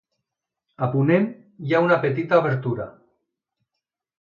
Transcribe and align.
A 0.85 0.87
ponent 0.95 1.27
hi 1.67 1.75
ha 1.75 1.81
una 1.89 1.99
petita 2.07 2.41
obertura. 2.45 2.89